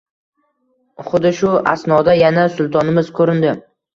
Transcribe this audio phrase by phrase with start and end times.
[1.09, 3.55] Xuddi shu asnoda yana sultonimiz ko`rindi